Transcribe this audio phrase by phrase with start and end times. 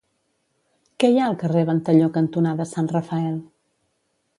[1.03, 3.41] Què hi ha al carrer Ventalló cantonada Sant Rafael?